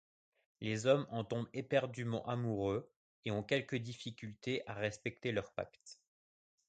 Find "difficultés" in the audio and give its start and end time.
3.75-4.63